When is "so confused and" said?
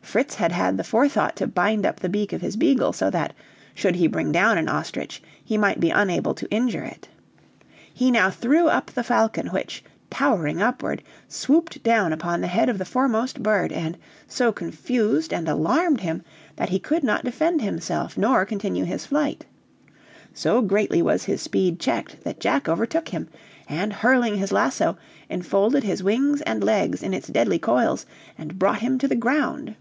14.26-15.46